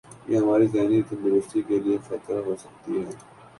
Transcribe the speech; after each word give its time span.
یہ 0.27 0.37
ہماری 0.37 0.67
ذہنی 0.67 1.01
تندرستی 1.09 1.61
کے 1.67 1.79
لئے 1.79 1.97
خطرہ 2.07 2.41
ہوسکتی 2.45 2.99
ہے 2.99 3.11